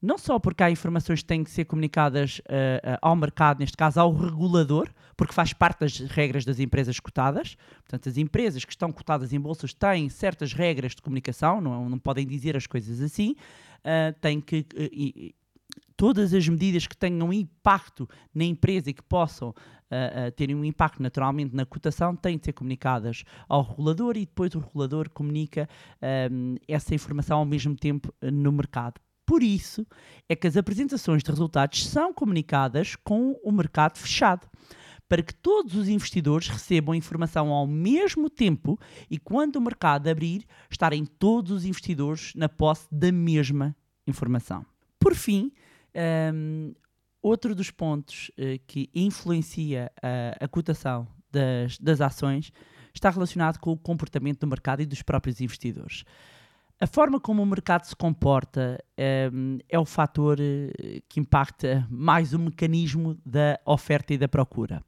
Não 0.00 0.18
só 0.18 0.40
porque 0.40 0.64
há 0.64 0.70
informações 0.70 1.20
que 1.20 1.26
têm 1.26 1.44
que 1.44 1.50
ser 1.50 1.64
comunicadas 1.64 2.40
uh, 2.40 2.42
uh, 2.42 2.98
ao 3.00 3.14
mercado, 3.14 3.60
neste 3.60 3.76
caso 3.76 4.00
ao 4.00 4.12
regulador, 4.12 4.90
porque 5.16 5.32
faz 5.32 5.52
parte 5.52 5.80
das 5.80 6.00
regras 6.00 6.44
das 6.44 6.58
empresas 6.58 6.98
cotadas. 6.98 7.56
Portanto, 7.84 8.08
as 8.08 8.16
empresas 8.16 8.64
que 8.64 8.72
estão 8.72 8.90
cotadas 8.90 9.32
em 9.32 9.38
bolsas 9.38 9.72
têm 9.72 10.08
certas 10.08 10.52
regras 10.52 10.96
de 10.96 11.02
comunicação, 11.02 11.60
não, 11.60 11.88
não 11.88 12.00
podem 12.00 12.26
dizer 12.26 12.56
as 12.56 12.66
coisas 12.66 13.00
assim, 13.00 13.36
uh, 13.78 14.12
têm 14.20 14.40
que 14.40 14.66
todas 16.02 16.34
as 16.34 16.48
medidas 16.48 16.84
que 16.84 16.96
tenham 16.96 17.32
impacto 17.32 18.08
na 18.34 18.42
empresa 18.42 18.90
e 18.90 18.92
que 18.92 19.04
possam 19.04 19.50
uh, 19.50 19.52
uh, 19.52 20.32
terem 20.32 20.56
um 20.56 20.64
impacto 20.64 21.00
naturalmente 21.00 21.54
na 21.54 21.64
cotação 21.64 22.16
têm 22.16 22.36
de 22.36 22.46
ser 22.46 22.54
comunicadas 22.54 23.22
ao 23.48 23.62
regulador 23.62 24.16
e 24.16 24.26
depois 24.26 24.52
o 24.56 24.58
regulador 24.58 25.08
comunica 25.08 25.68
um, 26.28 26.56
essa 26.66 26.92
informação 26.92 27.38
ao 27.38 27.44
mesmo 27.44 27.76
tempo 27.76 28.12
no 28.20 28.50
mercado. 28.50 29.00
Por 29.24 29.44
isso 29.44 29.86
é 30.28 30.34
que 30.34 30.48
as 30.48 30.56
apresentações 30.56 31.22
de 31.22 31.30
resultados 31.30 31.86
são 31.86 32.12
comunicadas 32.12 32.96
com 32.96 33.38
o 33.40 33.52
mercado 33.52 33.96
fechado 33.96 34.48
para 35.08 35.22
que 35.22 35.32
todos 35.32 35.76
os 35.76 35.86
investidores 35.86 36.48
recebam 36.48 36.96
informação 36.96 37.52
ao 37.52 37.64
mesmo 37.64 38.28
tempo 38.28 38.76
e 39.08 39.20
quando 39.20 39.54
o 39.54 39.60
mercado 39.60 40.08
abrir, 40.08 40.44
estarem 40.68 41.06
todos 41.06 41.52
os 41.52 41.64
investidores 41.64 42.32
na 42.34 42.48
posse 42.48 42.88
da 42.90 43.12
mesma 43.12 43.76
informação. 44.04 44.66
Por 44.98 45.14
fim, 45.14 45.52
um, 46.34 46.74
outro 47.22 47.54
dos 47.54 47.70
pontos 47.70 48.30
uh, 48.38 48.58
que 48.66 48.90
influencia 48.94 49.90
a, 50.02 50.44
a 50.44 50.48
cotação 50.48 51.06
das, 51.30 51.78
das 51.78 52.00
ações 52.00 52.52
está 52.94 53.10
relacionado 53.10 53.58
com 53.58 53.72
o 53.72 53.78
comportamento 53.78 54.40
do 54.40 54.46
mercado 54.46 54.82
e 54.82 54.86
dos 54.86 55.02
próprios 55.02 55.40
investidores. 55.40 56.04
A 56.80 56.86
forma 56.86 57.20
como 57.20 57.42
o 57.42 57.46
mercado 57.46 57.84
se 57.84 57.94
comporta 57.94 58.82
um, 59.32 59.58
é 59.68 59.78
o 59.78 59.84
fator 59.84 60.38
uh, 60.38 61.02
que 61.08 61.20
impacta 61.20 61.86
mais 61.88 62.34
o 62.34 62.38
mecanismo 62.38 63.16
da 63.24 63.58
oferta 63.64 64.12
e 64.12 64.18
da 64.18 64.28
procura. 64.28 64.82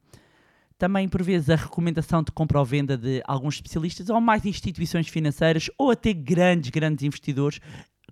Também, 0.76 1.08
por 1.08 1.23
vezes, 1.23 1.49
a 1.50 1.56
recomendação 1.56 2.23
de 2.23 2.32
compra 2.32 2.58
ou 2.58 2.64
venda 2.64 2.99
de 2.99 3.23
alguns 3.26 3.54
especialistas 3.54 4.11
ou 4.11 4.20
mais 4.20 4.44
instituições 4.44 5.06
financeiras 5.06 5.70
ou 5.78 5.92
até 5.92 6.12
grandes, 6.12 6.70
grandes 6.70 7.04
investidores, 7.04 7.61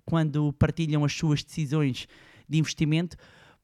quando 0.05 0.53
partilham 0.53 1.03
as 1.03 1.13
suas 1.13 1.43
decisões 1.43 2.07
de 2.47 2.57
investimento 2.57 3.17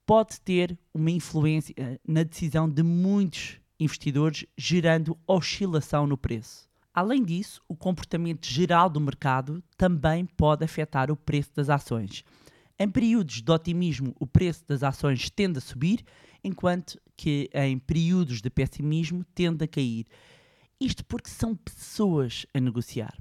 pode 0.05 0.39
ter 0.41 0.77
uma 0.93 1.12
influência 1.12 1.74
eh, 1.77 2.00
na 2.07 2.24
decisão 2.24 2.69
de 2.69 2.81
muitos 2.81 3.59
investidores, 3.79 4.45
gerando 4.57 5.17
oscilação 5.27 6.05
no 6.05 6.17
preço. 6.17 6.67
Além 6.93 7.24
disso, 7.24 7.62
o 7.67 7.75
comportamento 7.75 8.45
geral 8.45 8.89
do 8.89 9.00
mercado 9.00 9.63
também 9.77 10.25
pode 10.25 10.65
afetar 10.65 11.12
o 11.12 11.15
preço 11.15 11.51
das 11.55 11.69
ações. 11.69 12.24
Em 12.77 12.89
períodos 12.89 13.41
de 13.41 13.51
otimismo, 13.51 14.15
o 14.19 14.25
preço 14.25 14.65
das 14.67 14.83
ações 14.83 15.29
tende 15.29 15.59
a 15.59 15.62
subir, 15.62 16.03
enquanto 16.43 17.00
que 17.15 17.50
em 17.53 17.77
períodos 17.77 18.41
de 18.41 18.50
pessimismo 18.50 19.24
tende 19.36 19.63
a 19.63 19.67
cair. 19.67 20.07
Isto 20.79 21.05
porque 21.05 21.29
são 21.29 21.55
pessoas 21.55 22.45
a 22.53 22.59
negociar. 22.59 23.13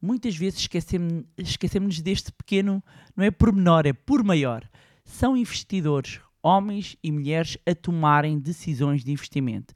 Muitas 0.00 0.36
vezes 0.36 0.60
esquecemos, 0.60 1.24
esquecemos 1.36 2.00
deste 2.00 2.30
pequeno, 2.32 2.82
não 3.16 3.24
é 3.24 3.30
pormenor, 3.30 3.86
é 3.86 3.92
por 3.92 4.22
maior. 4.22 4.68
São 5.10 5.36
investidores, 5.36 6.20
homens 6.42 6.96
e 7.02 7.10
mulheres, 7.10 7.58
a 7.66 7.74
tomarem 7.74 8.38
decisões 8.38 9.04
de 9.04 9.10
investimento. 9.10 9.74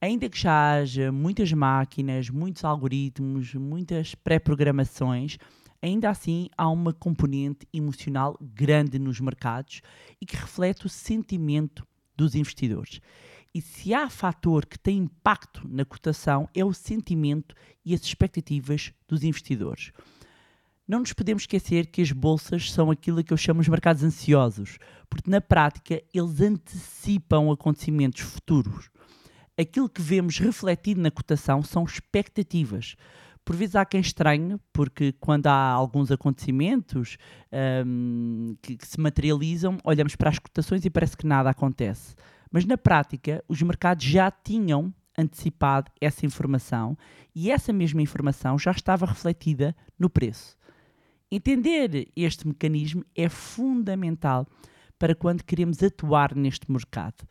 Ainda 0.00 0.28
que 0.28 0.38
já 0.38 0.72
haja 0.72 1.12
muitas 1.12 1.52
máquinas, 1.52 2.30
muitos 2.30 2.64
algoritmos, 2.64 3.54
muitas 3.54 4.14
pré-programações, 4.16 5.36
ainda 5.82 6.08
assim 6.08 6.48
há 6.56 6.68
uma 6.68 6.94
componente 6.94 7.68
emocional 7.72 8.36
grande 8.40 8.98
nos 8.98 9.20
mercados 9.20 9.82
e 10.20 10.26
que 10.26 10.34
reflete 10.34 10.86
o 10.86 10.88
sentimento 10.88 11.86
dos 12.16 12.34
investidores. 12.34 13.00
E 13.54 13.60
se 13.60 13.92
há 13.94 14.08
fator 14.08 14.66
que 14.66 14.78
tem 14.78 14.98
impacto 14.98 15.68
na 15.68 15.84
cotação 15.84 16.48
é 16.54 16.64
o 16.64 16.72
sentimento 16.72 17.54
e 17.84 17.94
as 17.94 18.00
expectativas 18.00 18.92
dos 19.06 19.22
investidores. 19.22 19.92
Não 20.90 20.98
nos 20.98 21.12
podemos 21.12 21.44
esquecer 21.44 21.86
que 21.86 22.02
as 22.02 22.10
bolsas 22.10 22.72
são 22.72 22.90
aquilo 22.90 23.22
que 23.22 23.32
eu 23.32 23.36
chamo 23.36 23.62
de 23.62 23.70
mercados 23.70 24.02
ansiosos, 24.02 24.76
porque 25.08 25.30
na 25.30 25.40
prática 25.40 26.02
eles 26.12 26.40
antecipam 26.40 27.52
acontecimentos 27.52 28.22
futuros. 28.22 28.90
Aquilo 29.56 29.88
que 29.88 30.02
vemos 30.02 30.40
refletido 30.40 31.00
na 31.00 31.08
cotação 31.08 31.62
são 31.62 31.84
expectativas. 31.84 32.96
Por 33.44 33.54
vezes 33.54 33.76
há 33.76 33.84
quem 33.84 34.00
estranhe, 34.00 34.56
porque 34.72 35.12
quando 35.12 35.46
há 35.46 35.70
alguns 35.70 36.10
acontecimentos 36.10 37.16
hum, 37.86 38.56
que, 38.60 38.76
que 38.76 38.84
se 38.88 38.98
materializam, 38.98 39.78
olhamos 39.84 40.16
para 40.16 40.30
as 40.30 40.40
cotações 40.40 40.84
e 40.84 40.90
parece 40.90 41.16
que 41.16 41.24
nada 41.24 41.50
acontece. 41.50 42.16
Mas 42.50 42.64
na 42.64 42.76
prática, 42.76 43.44
os 43.46 43.62
mercados 43.62 44.04
já 44.04 44.28
tinham 44.28 44.92
antecipado 45.16 45.88
essa 46.00 46.26
informação 46.26 46.98
e 47.32 47.48
essa 47.48 47.72
mesma 47.72 48.02
informação 48.02 48.58
já 48.58 48.72
estava 48.72 49.06
refletida 49.06 49.72
no 49.96 50.10
preço. 50.10 50.58
Entender 51.30 52.08
este 52.16 52.46
mecanismo 52.46 53.04
é 53.14 53.28
fundamental 53.28 54.46
para 54.98 55.14
quando 55.14 55.44
queremos 55.44 55.82
atuar 55.82 56.34
neste 56.34 56.70
mercado. 56.70 57.24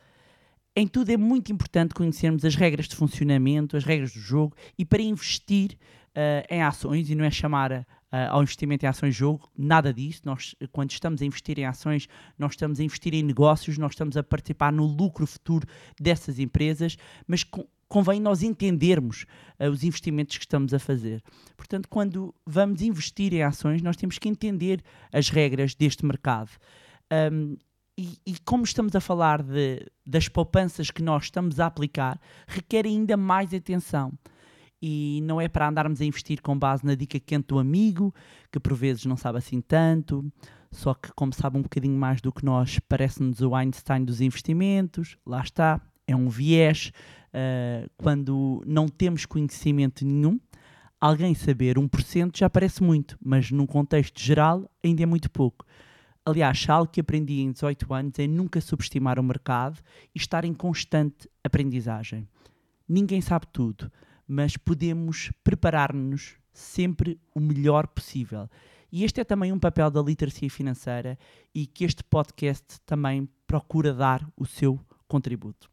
Em 0.75 0.88
tudo 0.88 1.10
é 1.10 1.18
muito 1.18 1.51
importante 1.51 1.94
conhecermos 1.94 2.46
as 2.46 2.56
regras 2.56 2.88
de 2.88 2.96
funcionamento, 2.96 3.75
as 3.75 3.84
regras 3.84 4.13
do 4.13 4.20
jogo 4.20 4.56
e 4.77 4.86
para 4.86 5.01
investir 5.01 5.77
uh, 6.12 6.46
em 6.50 6.63
ações, 6.63 7.10
e 7.10 7.15
não 7.15 7.25
é 7.25 7.29
chamar 7.29 7.86
uh, 8.12 8.32
ao 8.32 8.44
investimento 8.44 8.86
em 8.86 8.89
ações 8.89 9.16
jogo, 9.16 9.50
nada 9.58 9.94
disso. 9.94 10.22
Nós, 10.25 10.56
quando 10.72 10.92
estamos 10.92 11.22
a 11.22 11.25
investir 11.25 11.60
em 11.60 11.66
ações, 11.66 12.08
nós 12.38 12.54
estamos 12.54 12.80
a 12.80 12.84
investir 12.84 13.13
em 13.13 13.24
negócios, 13.24 13.78
nós 13.78 13.92
estamos 13.92 14.18
a 14.18 14.24
participar 14.24 14.72
no 14.72 14.86
lucro 14.86 15.25
futuro 15.25 15.68
dessas 16.00 16.39
empresas, 16.39 16.98
mas 17.28 17.44
com, 17.44 17.66
convém 17.88 18.20
nós 18.20 18.44
entendermos 18.44 19.25
uh, 19.60 19.70
os 19.70 19.84
investimentos 19.84 20.38
que 20.38 20.44
estamos 20.44 20.74
a 20.74 20.80
fazer. 20.80 21.24
Portanto, 21.58 21.89
quando 21.89 22.34
vamos 22.46 22.82
investir 22.82 23.34
em 23.34 23.44
ações, 23.44 23.82
nós 23.82 23.98
temos 23.98 24.18
que 24.18 24.30
entender 24.30 24.82
as 25.12 25.30
regras 25.30 25.75
deste 25.75 26.06
mercado. 26.06 26.51
Um, 27.12 27.58
e, 27.98 28.18
e, 28.25 28.39
como 28.46 28.63
estamos 28.63 28.96
a 28.96 29.01
falar 29.01 29.44
de, 29.44 29.86
das 30.06 30.30
poupanças 30.30 30.89
que 30.89 31.04
nós 31.04 31.25
estamos 31.25 31.60
a 31.60 31.66
aplicar, 31.66 32.18
requer 32.48 32.86
ainda 32.86 33.18
mais 33.18 33.54
atenção. 33.54 34.13
E 34.81 35.21
não 35.24 35.41
é 35.41 35.48
para 35.48 35.67
andarmos 35.67 36.00
a 36.01 36.05
investir 36.05 36.41
com 36.41 36.57
base 36.57 36.86
na 36.86 36.95
dica 36.95 37.19
quente 37.19 37.48
do 37.48 37.59
amigo, 37.59 38.13
que 38.51 38.59
por 38.59 38.74
vezes 38.74 39.05
não 39.05 39.17
sabe 39.17 39.38
assim 39.38 39.59
tanto, 39.59 40.31
só 40.71 40.93
que, 40.93 41.12
como 41.13 41.33
sabe 41.33 41.57
um 41.57 41.62
bocadinho 41.62 41.98
mais 41.98 42.21
do 42.21 42.31
que 42.31 42.45
nós, 42.45 42.79
parece-nos 42.88 43.41
o 43.41 43.55
Einstein 43.55 44.05
dos 44.05 44.21
investimentos. 44.21 45.17
Lá 45.25 45.41
está, 45.41 45.82
é 46.08 46.15
um 46.15 46.30
viés. 46.30 46.91
Uh, 47.30 47.89
quando 47.97 48.63
não 48.65 48.88
temos 48.88 49.25
conhecimento 49.25 50.06
nenhum, 50.06 50.39
alguém 50.99 51.34
saber 51.34 51.77
1% 51.77 52.38
já 52.38 52.49
parece 52.49 52.84
muito, 52.84 53.17
mas 53.23 53.51
num 53.51 53.65
contexto 53.65 54.19
geral 54.19 54.69
ainda 54.84 55.04
é 55.04 55.06
muito 55.06 55.30
pouco. 55.30 55.65
Aliás, 56.25 56.67
algo 56.69 56.91
que 56.91 57.01
aprendi 57.01 57.41
em 57.41 57.51
18 57.51 57.93
anos 57.93 58.19
é 58.19 58.27
nunca 58.27 58.62
subestimar 58.62 59.19
o 59.19 59.23
mercado 59.23 59.80
e 60.13 60.19
estar 60.19 60.45
em 60.45 60.54
constante 60.54 61.30
aprendizagem. 61.43 62.27
Ninguém 62.88 63.21
sabe 63.21 63.47
tudo, 63.51 63.91
mas 64.30 64.56
podemos 64.56 65.32
preparar-nos 65.44 66.36
sempre 66.54 67.20
o 67.34 67.39
melhor 67.39 67.88
possível. 67.88 68.48
E 68.92 69.04
este 69.04 69.20
é 69.20 69.24
também 69.24 69.52
um 69.52 69.58
papel 69.60 69.89
da 69.89 70.02
literacia 70.02 70.50
financeira 70.50 71.18
e 71.54 71.65
que 71.65 71.84
este 71.84 72.04
podcast 72.04 72.80
também 72.86 73.28
procura 73.48 73.92
dar 73.92 74.24
o 74.38 74.46
seu 74.46 74.80
contributo. 75.08 75.68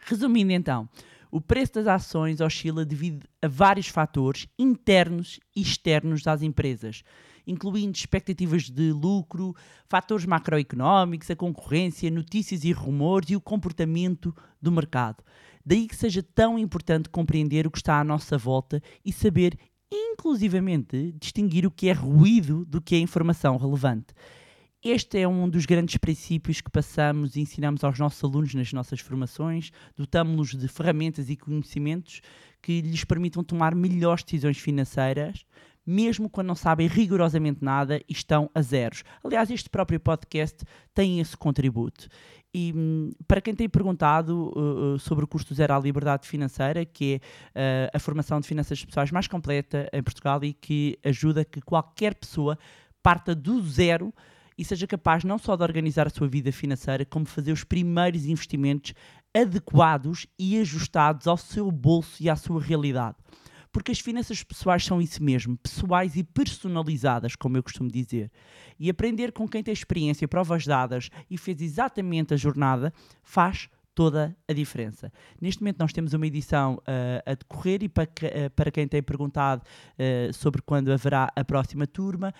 Resumindo 0.00 0.52
então, 0.52 0.88
o 1.30 1.42
preço 1.42 1.74
das 1.74 1.86
ações 1.86 2.40
oscila 2.40 2.86
devido 2.86 3.28
a 3.42 3.46
vários 3.48 3.88
fatores 3.88 4.48
internos 4.58 5.38
e 5.54 5.60
externos 5.60 6.22
das 6.22 6.40
empresas 6.40 7.02
incluindo 7.46 7.96
expectativas 7.96 8.70
de 8.70 8.92
lucro, 8.92 9.54
fatores 9.88 10.24
macroeconómicos, 10.24 11.30
a 11.30 11.36
concorrência, 11.36 12.10
notícias 12.10 12.64
e 12.64 12.72
rumores 12.72 13.30
e 13.30 13.36
o 13.36 13.40
comportamento 13.40 14.34
do 14.60 14.72
mercado. 14.72 15.22
Daí 15.64 15.86
que 15.86 15.96
seja 15.96 16.22
tão 16.22 16.58
importante 16.58 17.08
compreender 17.08 17.66
o 17.66 17.70
que 17.70 17.78
está 17.78 18.00
à 18.00 18.04
nossa 18.04 18.38
volta 18.38 18.82
e 19.04 19.12
saber, 19.12 19.58
inclusivamente, 19.92 21.14
distinguir 21.20 21.66
o 21.66 21.70
que 21.70 21.88
é 21.88 21.92
ruído 21.92 22.64
do 22.64 22.80
que 22.80 22.94
é 22.94 22.98
informação 22.98 23.56
relevante. 23.56 24.14
Este 24.82 25.18
é 25.18 25.28
um 25.28 25.46
dos 25.46 25.66
grandes 25.66 25.98
princípios 25.98 26.62
que 26.62 26.70
passamos 26.70 27.36
e 27.36 27.40
ensinamos 27.40 27.84
aos 27.84 27.98
nossos 27.98 28.24
alunos 28.24 28.54
nas 28.54 28.72
nossas 28.72 28.98
formações. 28.98 29.70
Dotamos-los 29.94 30.54
de 30.54 30.66
ferramentas 30.68 31.28
e 31.28 31.36
conhecimentos 31.36 32.22
que 32.62 32.80
lhes 32.80 33.04
permitam 33.04 33.44
tomar 33.44 33.74
melhores 33.74 34.24
decisões 34.24 34.56
financeiras, 34.56 35.44
mesmo 35.90 36.30
quando 36.30 36.46
não 36.46 36.54
sabem 36.54 36.86
rigorosamente 36.86 37.64
nada 37.64 38.00
e 38.08 38.12
estão 38.12 38.48
a 38.54 38.62
zeros. 38.62 39.02
Aliás, 39.24 39.50
este 39.50 39.68
próprio 39.68 39.98
podcast 39.98 40.64
tem 40.94 41.18
esse 41.18 41.36
contributo. 41.36 42.08
E 42.54 42.72
hum, 42.74 43.10
para 43.26 43.40
quem 43.40 43.54
tem 43.54 43.68
perguntado 43.68 44.52
uh, 44.56 44.98
sobre 44.98 45.24
o 45.24 45.28
curso 45.28 45.52
Zero 45.54 45.74
à 45.74 45.78
Liberdade 45.78 46.26
Financeira, 46.28 46.84
que 46.84 47.20
é 47.54 47.86
uh, 47.86 47.90
a 47.96 47.98
formação 47.98 48.40
de 48.40 48.46
finanças 48.46 48.84
pessoais 48.84 49.10
mais 49.10 49.26
completa 49.26 49.88
em 49.92 50.02
Portugal 50.02 50.42
e 50.44 50.52
que 50.52 50.98
ajuda 51.04 51.44
que 51.44 51.60
qualquer 51.60 52.14
pessoa 52.14 52.58
parta 53.02 53.34
do 53.34 53.60
zero 53.62 54.12
e 54.58 54.64
seja 54.64 54.86
capaz 54.86 55.24
não 55.24 55.38
só 55.38 55.56
de 55.56 55.62
organizar 55.62 56.06
a 56.06 56.10
sua 56.10 56.28
vida 56.28 56.52
financeira, 56.52 57.04
como 57.04 57.24
fazer 57.24 57.50
os 57.50 57.64
primeiros 57.64 58.26
investimentos 58.26 58.92
adequados 59.34 60.26
e 60.38 60.60
ajustados 60.60 61.26
ao 61.26 61.36
seu 61.36 61.70
bolso 61.70 62.22
e 62.22 62.28
à 62.28 62.36
sua 62.36 62.60
realidade. 62.60 63.16
Porque 63.72 63.92
as 63.92 64.00
finanças 64.00 64.42
pessoais 64.42 64.84
são 64.84 65.00
isso 65.00 65.22
mesmo, 65.22 65.56
pessoais 65.56 66.16
e 66.16 66.24
personalizadas, 66.24 67.36
como 67.36 67.56
eu 67.56 67.62
costumo 67.62 67.90
dizer. 67.90 68.30
E 68.78 68.90
aprender 68.90 69.32
com 69.32 69.48
quem 69.48 69.62
tem 69.62 69.72
experiência, 69.72 70.26
provas 70.26 70.66
dadas 70.66 71.08
e 71.30 71.38
fez 71.38 71.60
exatamente 71.60 72.34
a 72.34 72.36
jornada 72.36 72.92
faz 73.22 73.68
toda 73.94 74.34
a 74.48 74.52
diferença. 74.52 75.12
Neste 75.40 75.62
momento 75.62 75.78
nós 75.78 75.92
temos 75.92 76.14
uma 76.14 76.26
edição 76.26 76.76
uh, 76.76 77.30
a 77.30 77.34
decorrer 77.34 77.82
e 77.82 77.88
para, 77.88 78.06
que, 78.06 78.26
uh, 78.26 78.50
para 78.56 78.70
quem 78.70 78.88
tem 78.88 79.02
perguntado 79.02 79.62
uh, 79.62 80.32
sobre 80.32 80.62
quando 80.62 80.90
haverá 80.90 81.30
a 81.36 81.44
próxima 81.44 81.86
turma, 81.86 82.32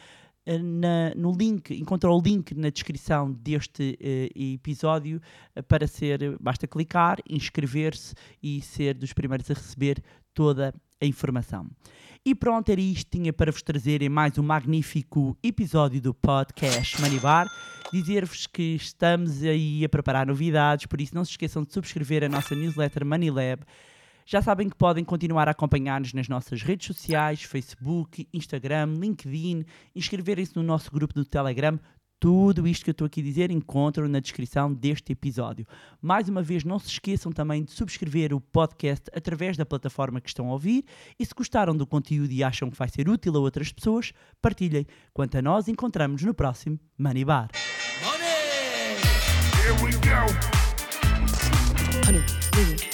na, 0.46 1.14
no 1.14 1.32
link, 1.32 1.78
encontrou 1.78 2.18
o 2.18 2.22
link 2.22 2.54
na 2.54 2.70
descrição 2.70 3.30
deste 3.30 3.96
episódio 4.34 5.20
para 5.68 5.86
ser, 5.86 6.36
basta 6.40 6.66
clicar, 6.66 7.18
inscrever-se 7.28 8.14
e 8.42 8.60
ser 8.62 8.94
dos 8.94 9.12
primeiros 9.12 9.50
a 9.50 9.54
receber 9.54 10.02
toda 10.32 10.70
a 10.70 10.89
informação. 11.06 11.66
E 12.24 12.34
pronto, 12.34 12.70
era 12.70 12.80
isto 12.80 13.10
tinha 13.10 13.32
para 13.32 13.50
vos 13.50 13.62
trazer 13.62 14.02
em 14.02 14.08
mais 14.08 14.36
um 14.36 14.42
magnífico 14.42 15.36
episódio 15.42 16.02
do 16.02 16.12
podcast 16.12 17.00
Money 17.00 17.18
Bar. 17.18 17.46
Dizer-vos 17.90 18.46
que 18.46 18.74
estamos 18.74 19.42
aí 19.42 19.82
a 19.84 19.88
preparar 19.88 20.26
novidades, 20.26 20.84
por 20.84 21.00
isso 21.00 21.14
não 21.14 21.24
se 21.24 21.30
esqueçam 21.30 21.64
de 21.64 21.72
subscrever 21.72 22.22
a 22.24 22.28
nossa 22.28 22.54
newsletter 22.54 23.06
Money 23.06 23.30
Lab. 23.30 23.62
Já 24.26 24.42
sabem 24.42 24.68
que 24.68 24.76
podem 24.76 25.02
continuar 25.02 25.48
a 25.48 25.52
acompanhar-nos 25.52 26.12
nas 26.12 26.28
nossas 26.28 26.62
redes 26.62 26.86
sociais, 26.86 27.42
Facebook, 27.42 28.28
Instagram, 28.32 28.98
LinkedIn, 29.00 29.64
inscreverem-se 29.96 30.54
no 30.54 30.62
nosso 30.62 30.90
grupo 30.92 31.14
do 31.14 31.24
Telegram. 31.24 31.80
Tudo 32.20 32.68
isto 32.68 32.85
que 32.85 32.90
eu 32.90 32.92
estou 32.92 33.06
aqui 33.06 33.22
a 33.22 33.24
dizer 33.24 33.50
encontram 33.50 34.06
na 34.06 34.20
descrição 34.20 34.70
deste 34.70 35.12
episódio. 35.12 35.66
Mais 36.02 36.28
uma 36.28 36.42
vez, 36.42 36.64
não 36.64 36.78
se 36.78 36.88
esqueçam 36.88 37.33
também 37.33 37.64
de 37.64 37.70
subscrever 37.70 38.35
o 38.35 38.40
podcast 38.42 39.11
através 39.14 39.56
da 39.56 39.64
plataforma 39.64 40.20
que 40.20 40.28
estão 40.28 40.50
a 40.50 40.52
ouvir 40.52 40.85
e 41.18 41.24
se 41.24 41.33
gostaram 41.35 41.74
do 41.74 41.87
conteúdo 41.87 42.30
e 42.30 42.44
acham 42.44 42.70
que 42.70 42.76
vai 42.76 42.90
ser 42.90 43.09
útil 43.09 43.35
a 43.37 43.40
outras 43.40 43.72
pessoas, 43.72 44.12
partilhem. 44.42 44.87
Quanto 45.14 45.38
a 45.38 45.42
nós, 45.42 45.66
encontramos 45.66 46.22
no 46.22 46.35
próximo 46.35 46.78
Money 46.98 47.24
Bar. 47.24 47.48
Money! 48.04 48.30
Here 49.56 49.83
we 49.83 49.92
go. 49.92 50.26
Honey, 52.06 52.89